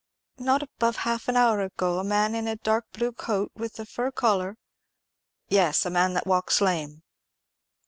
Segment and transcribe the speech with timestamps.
[0.39, 1.99] "Not above half an hour ago.
[1.99, 4.57] A man in a dark blue coat with a fur collar——"
[5.47, 7.03] "Yes; a man that walks lame."